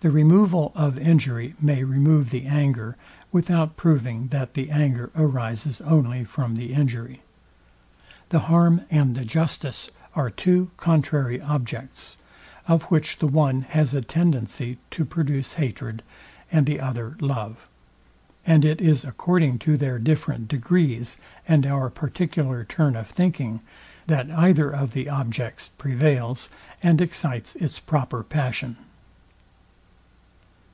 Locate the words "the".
0.00-0.12, 2.30-2.46, 4.54-4.70, 6.54-6.72, 8.28-8.38, 9.16-9.24, 13.18-13.26, 16.64-16.78, 24.92-25.08